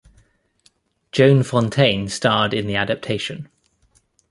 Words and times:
Joan 1.11 1.43
Fontaine 1.43 2.09
starred 2.09 2.55
in 2.55 2.65
the 2.65 2.75
adaptation. 2.75 3.49